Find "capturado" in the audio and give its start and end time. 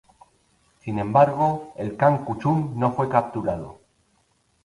3.07-3.77